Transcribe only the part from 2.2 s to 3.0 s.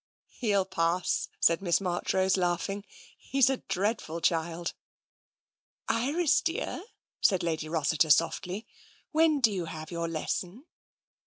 laughing."